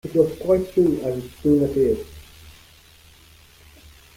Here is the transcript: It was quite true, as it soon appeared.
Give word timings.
It 0.03 0.15
was 0.15 0.35
quite 0.39 0.73
true, 0.73 0.99
as 1.03 1.23
it 1.23 1.31
soon 1.43 1.63
appeared. 1.63 2.03